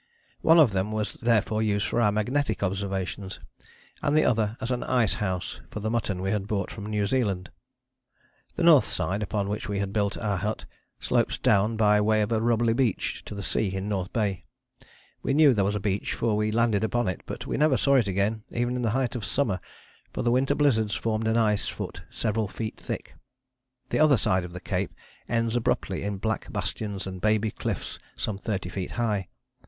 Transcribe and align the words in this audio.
One 0.41 0.57
of 0.57 0.71
them 0.71 0.91
was 0.91 1.13
therefore 1.21 1.61
used 1.61 1.85
for 1.85 2.01
our 2.01 2.11
magnetic 2.11 2.63
observations, 2.63 3.39
and 4.01 4.17
the 4.17 4.25
other 4.25 4.57
as 4.59 4.71
an 4.71 4.81
ice 4.83 5.13
house 5.21 5.61
for 5.69 5.79
the 5.79 5.91
mutton 5.91 6.23
we 6.23 6.31
had 6.31 6.47
brought 6.47 6.71
from 6.71 6.87
New 6.87 7.05
Zealand. 7.05 7.51
The 8.55 8.63
north 8.63 8.85
side, 8.87 9.21
upon 9.21 9.47
which 9.47 9.69
we 9.69 9.77
had 9.77 9.93
built 9.93 10.17
our 10.17 10.37
hut, 10.37 10.65
slopes 10.99 11.37
down 11.37 11.77
by 11.77 12.01
way 12.01 12.23
of 12.23 12.31
a 12.31 12.41
rubbly 12.41 12.73
beach 12.73 13.21
to 13.25 13.35
the 13.35 13.43
sea 13.43 13.75
in 13.75 13.87
North 13.89 14.11
Bay. 14.11 14.43
We 15.21 15.35
knew 15.35 15.53
there 15.53 15.63
was 15.63 15.75
a 15.75 15.79
beach 15.79 16.15
for 16.15 16.35
we 16.35 16.49
landed 16.51 16.83
upon 16.83 17.07
it, 17.07 17.21
but 17.27 17.45
we 17.45 17.55
never 17.57 17.77
saw 17.77 17.93
it 17.95 18.07
again 18.07 18.41
even 18.51 18.75
in 18.75 18.81
the 18.81 18.89
height 18.97 19.13
of 19.15 19.23
summer, 19.23 19.59
for 20.13 20.23
the 20.23 20.31
winter 20.31 20.55
blizzards 20.55 20.95
formed 20.95 21.27
an 21.27 21.37
ice 21.37 21.67
foot 21.67 22.01
several 22.09 22.47
feet 22.47 22.77
thick. 22.77 23.13
The 23.89 23.99
other 23.99 24.17
side 24.17 24.43
of 24.43 24.53
the 24.53 24.61
cape 24.61 24.95
ends 25.29 25.55
abruptly 25.55 26.01
in 26.01 26.17
black 26.17 26.51
bastions 26.51 27.05
and 27.05 27.21
baby 27.21 27.51
cliffs 27.51 27.99
some 28.15 28.39
thirty 28.39 28.69
feet 28.69 28.93
high. 28.93 29.27